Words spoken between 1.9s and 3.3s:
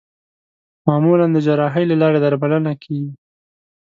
له لارې درملنه کېږي.